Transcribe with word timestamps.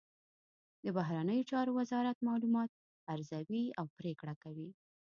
د 0.83 0.85
بهرنیو 0.97 1.47
چارو 1.51 1.71
وزارت 1.79 2.17
معلومات 2.27 2.69
ارزوي 3.13 3.63
او 3.79 3.85
پریکړه 3.97 4.33
کوي 4.43 4.69